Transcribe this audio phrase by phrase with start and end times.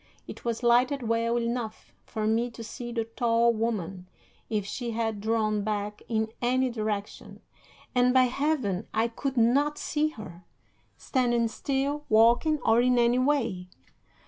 [0.27, 4.07] It was lighted well enough for me to see the tall woman,
[4.49, 7.39] if she had drawn back in any direction,
[7.93, 8.87] and, by Heaven!
[8.95, 10.43] I could not see her,
[10.97, 13.67] standing still, walking, or in any way!